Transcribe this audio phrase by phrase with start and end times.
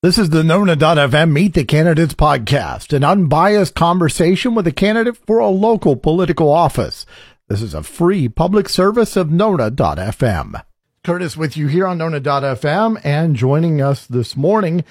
[0.00, 5.40] This is the Nona.fm Meet the Candidates podcast, an unbiased conversation with a candidate for
[5.40, 7.04] a local political office.
[7.48, 10.62] This is a free public service of Nona.fm.
[11.02, 14.84] Curtis with you here on Nona.fm, and joining us this morning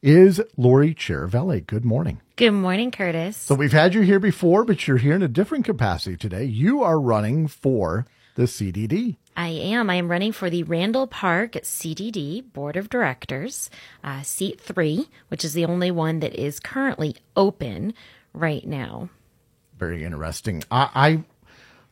[0.00, 1.66] is Lori Ciaravella.
[1.66, 2.20] Good morning.
[2.36, 3.36] Good morning, Curtis.
[3.36, 6.44] So we've had you here before, but you're here in a different capacity today.
[6.44, 9.16] You are running for the CDD.
[9.36, 9.90] I am.
[9.90, 13.70] I am running for the Randall Park CDD Board of Directors,
[14.02, 17.94] uh, seat three, which is the only one that is currently open
[18.32, 19.08] right now.
[19.78, 20.62] Very interesting.
[20.70, 21.24] I, I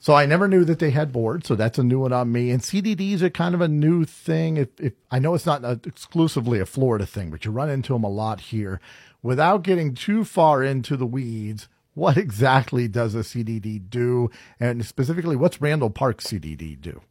[0.02, 2.50] so I never knew that they had boards, so that's a new one on me.
[2.50, 4.56] And CDDs are kind of a new thing.
[4.56, 7.92] If, if I know it's not a, exclusively a Florida thing, but you run into
[7.92, 8.80] them a lot here.
[9.22, 15.36] Without getting too far into the weeds, what exactly does a CDD do, and specifically,
[15.36, 17.02] what's Randall Park CDD do?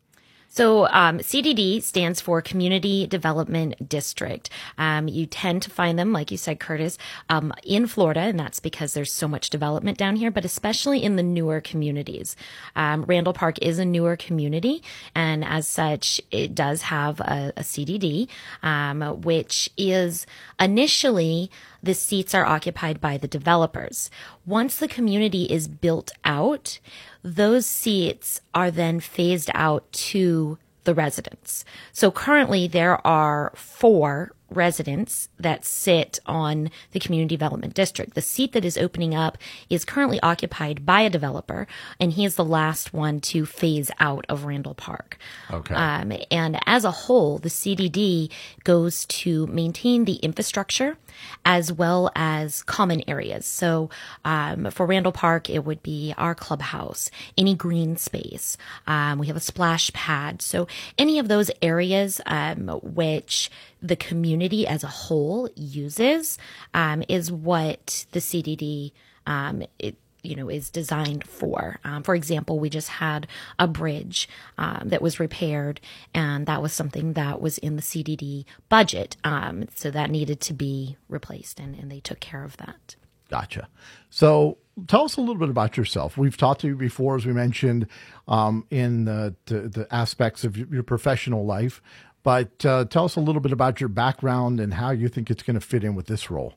[0.54, 4.50] So um, CDD stands for Community Development District.
[4.78, 6.98] Um, you tend to find them, like you said, Curtis,
[7.30, 11.16] um, in Florida, and that's because there's so much development down here, but especially in
[11.16, 12.36] the newer communities.
[12.76, 14.84] Um, Randall Park is a newer community,
[15.16, 18.28] and as such, it does have a, a CDD,
[18.62, 20.26] um, which is
[20.60, 21.50] initially
[21.84, 24.10] the seats are occupied by the developers.
[24.46, 26.80] Once the community is built out,
[27.24, 31.64] those seats are then phased out to the residents.
[31.92, 38.14] So currently there are four residents that sit on the community development district.
[38.14, 39.38] The seat that is opening up
[39.70, 41.68] is currently occupied by a developer,
[42.00, 45.18] and he is the last one to phase out of Randall Park.
[45.50, 45.74] Okay.
[45.74, 48.30] Um, and as a whole, the CDD
[48.64, 50.98] goes to maintain the infrastructure
[51.46, 53.46] as well as common areas.
[53.46, 53.90] So
[54.26, 58.58] um, for Randall Park, it would be our clubhouse, any green space.
[58.88, 60.42] Um, we have a splash pad.
[60.42, 63.50] So any of those areas um, which
[63.82, 66.38] the community as a whole uses
[66.74, 68.92] um, is what the CDD
[69.26, 71.80] um, it, you know is designed for.
[71.84, 73.28] Um, for example, we just had
[73.58, 75.82] a bridge um, that was repaired,
[76.14, 80.54] and that was something that was in the CDD budget, um, so that needed to
[80.54, 82.96] be replaced, and, and they took care of that.
[83.30, 83.70] Gotcha.
[84.10, 84.58] So
[84.88, 86.18] tell us a little bit about yourself.
[86.18, 87.88] We've talked to you before, as we mentioned,
[88.28, 91.82] um, in the, the, the aspects of your professional life.
[92.24, 95.44] But uh, tell us a little bit about your background and how you think it's
[95.44, 96.54] going to fit in with this role.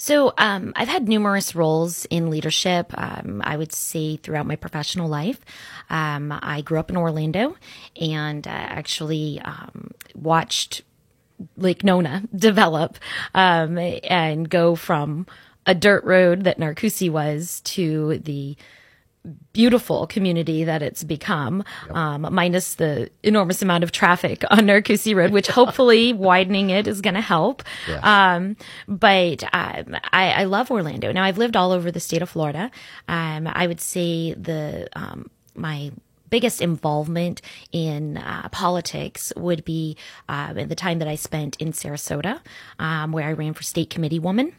[0.00, 2.94] So, um, I've had numerous roles in leadership.
[2.96, 5.40] Um, I would say throughout my professional life.
[5.90, 7.56] Um, I grew up in Orlando
[8.00, 10.82] and uh, actually um, watched
[11.56, 12.98] Lake Nona develop
[13.34, 15.26] um, and go from
[15.66, 18.56] a dirt road that Narcoossee was to the
[19.52, 21.96] beautiful community that it's become, yep.
[21.96, 27.00] um, minus the enormous amount of traffic on Narcoossee Road, which hopefully widening it is
[27.00, 27.62] going to help.
[28.02, 31.12] Um, but um, I, I, love Orlando.
[31.12, 32.70] Now I've lived all over the state of Florida.
[33.08, 35.92] Um, I would say the um, my
[36.30, 37.40] biggest involvement
[37.72, 39.96] in uh, politics would be
[40.28, 42.40] uh, the time that I spent in Sarasota,
[42.78, 44.54] um, where I ran for state committee woman.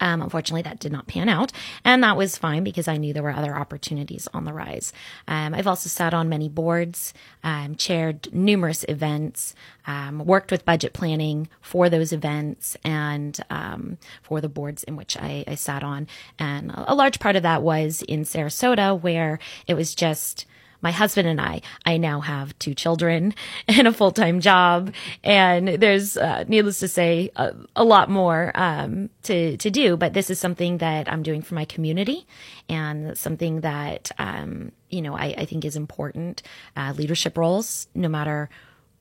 [0.00, 1.52] Um, unfortunately, that did not pan out,
[1.84, 4.94] and that was fine because I knew there were other opportunities on the rise.
[5.28, 7.12] Um, I've also sat on many boards,
[7.42, 9.54] um, chaired numerous events,
[9.86, 15.18] um, worked with budget planning for those events and um, for the boards in which
[15.18, 16.06] I, I sat on.
[16.38, 20.46] And a large part of that was in Sarasota, where it was just
[20.84, 23.34] my husband and I, I now have two children
[23.68, 24.94] and a full time job.
[25.24, 29.96] And there's, uh, needless to say, a, a lot more um, to, to do.
[29.96, 32.26] But this is something that I'm doing for my community
[32.68, 36.42] and something that, um, you know, I, I, think is important.
[36.76, 38.50] Uh, leadership roles, no matter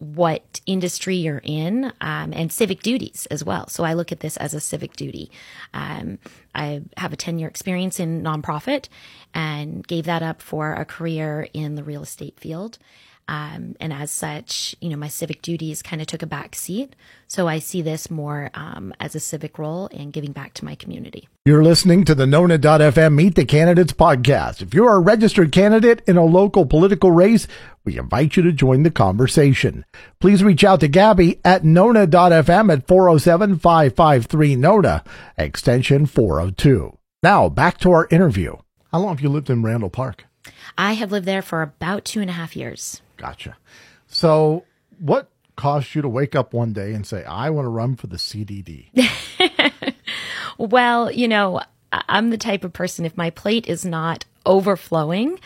[0.04, 3.68] what industry you're in um, and civic duties as well.
[3.68, 5.32] So I look at this as a civic duty.
[5.74, 6.20] Um,
[6.54, 8.90] I have a 10 year experience in nonprofit
[9.34, 12.78] and gave that up for a career in the real estate field.
[13.28, 16.96] Um, and as such, you know, my civic duties kind of took a back seat.
[17.28, 20.76] So I see this more um, as a civic role and giving back to my
[20.76, 21.28] community.
[21.46, 24.62] You're listening to the Nona.fm Meet the Candidates podcast.
[24.62, 27.48] If you're a registered candidate in a local political race,
[27.86, 29.86] we invite you to join the conversation.
[30.20, 35.04] Please reach out to Gabby at Nona.fm at 407 553 Nona,
[35.38, 36.98] extension 402.
[37.22, 38.58] Now back to our interview.
[38.92, 40.26] How long have you lived in Randall Park?
[40.78, 43.02] I have lived there for about two and a half years.
[43.18, 43.58] Gotcha.
[44.08, 44.66] So,
[45.00, 48.08] what caused you to wake up one day and say, I want to run for
[48.08, 48.88] the CDD?
[50.58, 51.62] well, you know,
[51.92, 55.40] I'm the type of person, if my plate is not overflowing,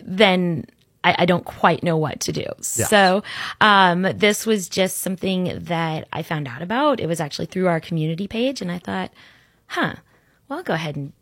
[0.00, 0.66] then
[1.02, 2.46] I, I don't quite know what to do.
[2.60, 3.22] So
[3.60, 7.00] um, this was just something that I found out about.
[7.00, 9.12] It was actually through our community page, and I thought,
[9.66, 9.94] huh,
[10.48, 11.12] well, I'll go ahead and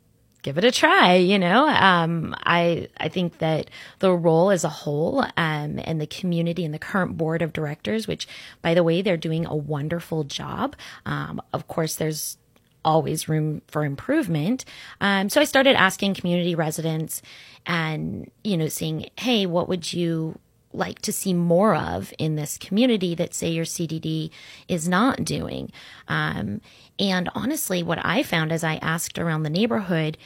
[0.42, 1.14] give it a try.
[1.14, 6.06] You know, um, I I think that the role as a whole um, and the
[6.06, 8.28] community and the current board of directors, which
[8.60, 10.76] by the way, they're doing a wonderful job.
[11.06, 12.38] Um, of course, there's
[12.84, 14.64] always room for improvement.
[15.00, 17.22] Um, so I started asking community residents
[17.64, 20.38] and, you know, saying, hey, what would you
[20.72, 24.30] like to see more of in this community that say your CDD
[24.69, 25.70] is not doing?
[26.08, 26.60] Um,
[26.98, 30.16] and honestly, what I found as I asked around the neighborhood,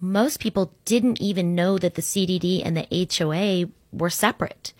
[0.00, 4.72] most people didn't even know that the CDD and the HOA were separate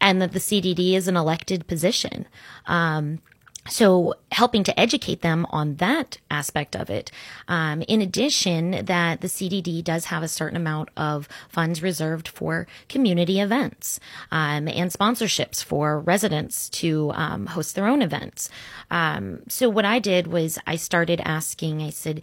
[0.00, 2.26] and that the CDD is an elected position.
[2.66, 3.20] Um,
[3.68, 7.10] so helping to educate them on that aspect of it.
[7.46, 12.66] Um, in addition, that the CDD does have a certain amount of funds reserved for
[12.88, 14.00] community events
[14.32, 18.48] um, and sponsorships for residents to um, host their own events.
[18.90, 21.82] Um, so what I did was I started asking.
[21.82, 22.22] I said,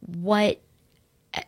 [0.00, 0.60] "What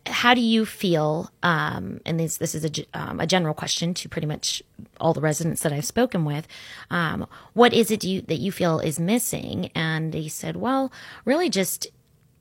[0.06, 1.30] how do you feel?
[1.42, 4.62] Um, and this this is a, um, a general question to pretty much
[5.00, 6.46] all the residents that I've spoken with.
[6.90, 9.70] Um, what is it you, that you feel is missing?
[9.74, 10.92] And they said, well,
[11.24, 11.86] really just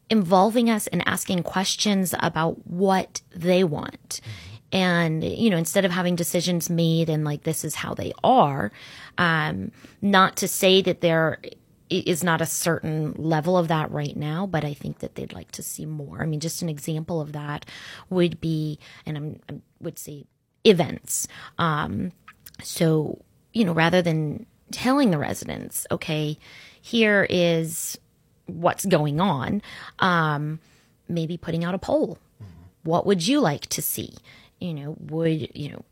[0.09, 4.21] involving us and asking questions about what they want.
[4.71, 8.71] And, you know, instead of having decisions made and like, this is how they are,
[9.17, 9.71] um,
[10.01, 11.51] not to say that there i-
[11.89, 15.51] is not a certain level of that right now, but I think that they'd like
[15.53, 16.21] to see more.
[16.21, 17.65] I mean, just an example of that
[18.09, 20.25] would be, and I'm, I would say
[20.63, 21.27] events.
[21.57, 22.11] Um,
[22.61, 23.21] so,
[23.53, 26.37] you know, rather than telling the residents, okay,
[26.81, 27.97] here is
[28.45, 29.61] what's going on,
[29.99, 30.59] um,
[31.07, 32.17] maybe putting out a poll.
[32.83, 34.13] What would you like to see?
[34.59, 35.83] You know, would, you know,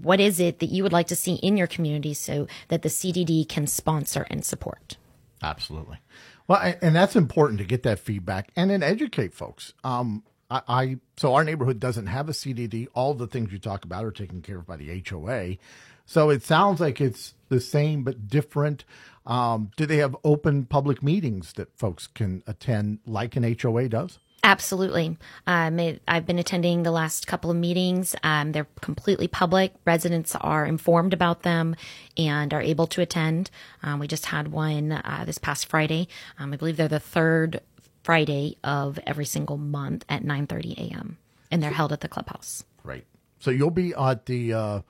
[0.00, 2.88] what is it that you would like to see in your community so that the
[2.88, 4.96] CDD can sponsor and support?
[5.42, 5.98] Absolutely.
[6.46, 9.72] Well, and that's important to get that feedback and then educate folks.
[9.84, 12.88] Um, I, I so our neighborhood doesn't have a CDD.
[12.94, 15.56] All the things you talk about are taken care of by the HOA.
[16.04, 18.84] So it sounds like it's the same but different.
[19.24, 24.18] Um, do they have open public meetings that folks can attend like an HOA does?
[24.44, 25.16] Absolutely.
[25.46, 28.16] Um, it, I've been attending the last couple of meetings.
[28.24, 29.72] Um, they're completely public.
[29.84, 31.76] Residents are informed about them
[32.16, 33.50] and are able to attend.
[33.84, 36.08] Um, we just had one uh, this past Friday.
[36.40, 37.60] Um, I believe they're the third
[38.02, 41.18] Friday of every single month at 9:30 a.m.
[41.52, 42.64] and they're held at the clubhouse.
[42.82, 43.04] Right.
[43.38, 44.80] So you'll be at the uh,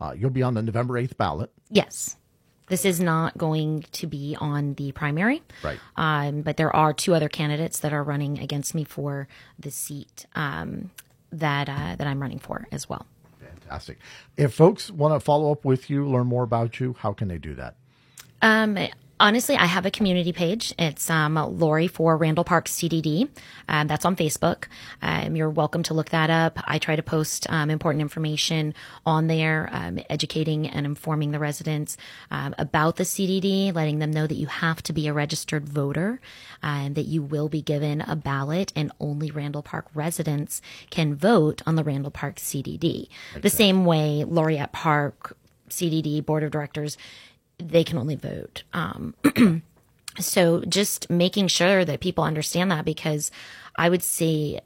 [0.00, 1.50] uh, you'll be on the November eighth ballot.
[1.70, 2.16] Yes.
[2.68, 5.42] This is not going to be on the primary.
[5.62, 5.78] Right.
[5.96, 9.28] Um, but there are two other candidates that are running against me for
[9.58, 10.90] the seat um,
[11.30, 13.06] that uh, that I'm running for as well.
[13.40, 13.98] Fantastic.
[14.36, 17.38] If folks want to follow up with you, learn more about you, how can they
[17.38, 17.74] do that?
[18.42, 18.78] Um,
[19.18, 20.74] honestly, I have a community page.
[20.78, 23.28] It's um, Lori for Randall Park CDD.
[23.68, 24.64] Um, that's on Facebook.
[25.02, 26.58] Um, you're welcome to look that up.
[26.64, 28.74] I try to post um, important information
[29.04, 31.96] on there, um, educating and informing the residents
[32.30, 36.20] um, about the CDD, letting them know that you have to be a registered voter,
[36.62, 40.60] and that you will be given a ballot, and only Randall Park residents
[40.90, 43.08] can vote on the Randall Park CDD.
[43.40, 45.36] The same way Laureate Park
[45.68, 46.96] CDD Board of Directors
[47.58, 48.62] they can only vote.
[48.72, 49.14] Um,
[50.18, 53.30] so just making sure that people understand that because
[53.76, 54.60] I would say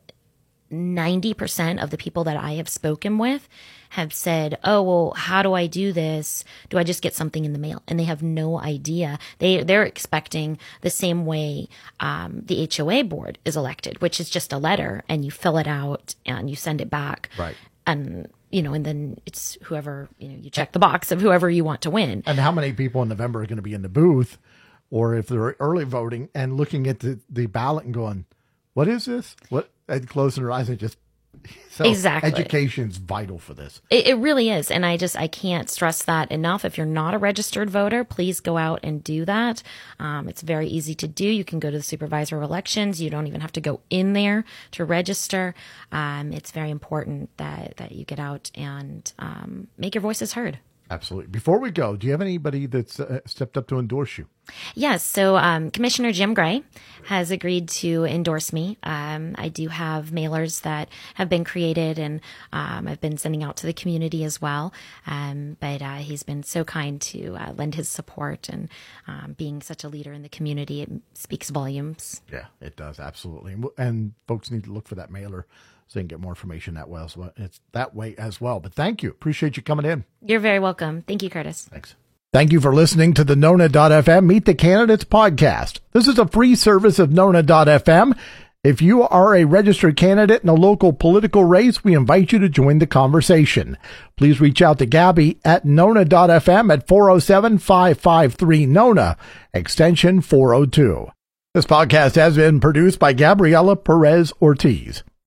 [0.70, 3.49] 90% of the people that I have spoken with
[3.90, 6.44] have said, "Oh, well, how do I do this?
[6.68, 9.18] Do I just get something in the mail?" And they have no idea.
[9.38, 11.68] They they're expecting the same way
[11.99, 15.66] um, the HOA board is elected, which is just a letter and you fill it
[15.66, 17.30] out and you send it back.
[17.37, 17.56] Right.
[17.85, 21.49] And you know, and then it's whoever you know you check the box of whoever
[21.49, 22.23] you want to win.
[22.26, 24.38] And how many people in November are going to be in the booth,
[24.90, 28.26] or if they're early voting and looking at the, the ballot and going,
[28.75, 30.99] "What is this?" What and closing their eyes and just
[31.70, 32.30] so Exactly.
[32.30, 33.80] Education's vital for this.
[33.90, 34.70] It, it really is.
[34.70, 36.64] And I just, I can't stress that enough.
[36.64, 39.62] If you're not a registered voter, please go out and do that.
[39.99, 41.26] Um, it's very easy to do.
[41.26, 43.00] You can go to the supervisor of elections.
[43.00, 45.54] You don't even have to go in there to register.
[45.92, 50.59] Um, it's very important that, that you get out and um, make your voices heard.
[50.90, 51.28] Absolutely.
[51.28, 54.26] Before we go, do you have anybody that's uh, stepped up to endorse you?
[54.75, 55.04] Yes.
[55.04, 56.64] So um, Commissioner Jim Gray
[57.04, 58.76] has agreed to endorse me.
[58.82, 62.20] Um, I do have mailers that have been created, and
[62.52, 64.75] um, I've been sending out to the community as well.
[65.06, 68.68] Um, but uh, he's been so kind to uh, lend his support, and
[69.06, 72.20] um, being such a leader in the community, it speaks volumes.
[72.32, 73.52] Yeah, it does absolutely.
[73.52, 75.47] And, and folks need to look for that mailer
[75.90, 77.32] so you can get more information that way as well.
[77.37, 78.61] It's that way as well.
[78.61, 79.11] But thank you.
[79.11, 80.04] Appreciate you coming in.
[80.23, 81.02] You're very welcome.
[81.02, 81.66] Thank you, Curtis.
[81.68, 81.97] Thanks.
[82.32, 85.80] Thank you for listening to the Nona.fm Meet the Candidates podcast.
[85.90, 88.16] This is a free service of Nona.fm.
[88.62, 92.49] If you are a registered candidate in a local political race, we invite you to
[92.49, 93.76] join the conversation.
[94.16, 99.16] Please reach out to Gabby at Nona.fm at 407-553-NONA,
[99.52, 101.09] extension 402.
[101.52, 105.02] This podcast has been produced by Gabriela Perez Ortiz.